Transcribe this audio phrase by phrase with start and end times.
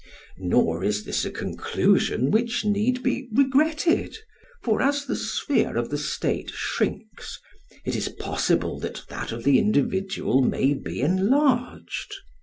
[0.39, 4.17] Nor is this a conclusion which need be regretted.
[4.63, 7.37] For as the sphere of the state shrinks,
[7.85, 12.15] it is possible that that of the individual may be enlarged.